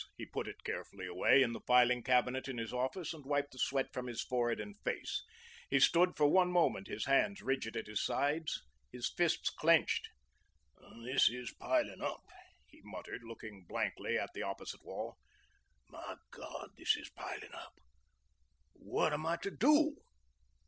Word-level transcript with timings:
He 0.17 0.25
put 0.25 0.47
it 0.47 0.63
carefully 0.63 1.05
away 1.05 1.43
in 1.43 1.53
the 1.53 1.59
filing 1.67 2.01
cabinet 2.01 2.47
in 2.47 2.57
his 2.57 2.73
office, 2.73 3.13
and 3.13 3.23
wiped 3.23 3.51
the 3.51 3.59
sweat 3.59 3.93
from 3.93 4.07
his 4.07 4.19
forehead 4.23 4.59
and 4.59 4.75
face. 4.83 5.23
He 5.69 5.79
stood 5.79 6.17
for 6.17 6.25
one 6.25 6.51
moment, 6.51 6.87
his 6.87 7.05
hands 7.05 7.43
rigid 7.43 7.77
at 7.77 7.85
his 7.85 8.03
sides, 8.03 8.63
his 8.91 9.11
fists 9.15 9.51
clinched. 9.51 10.09
"This 11.05 11.29
is 11.29 11.53
piling 11.53 12.01
up," 12.01 12.23
he 12.65 12.81
muttered, 12.83 13.23
looking 13.23 13.63
blankly 13.69 14.17
at 14.17 14.31
the 14.33 14.41
opposite 14.41 14.83
wall. 14.83 15.17
"My 15.87 16.15
God, 16.31 16.71
this 16.79 16.97
is 16.97 17.11
piling 17.11 17.53
up. 17.53 17.75
What 18.73 19.13
am 19.13 19.27
I 19.27 19.37
to 19.43 19.51
do?" 19.51 19.97